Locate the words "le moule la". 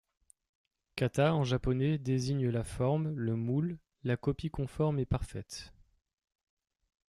3.15-4.17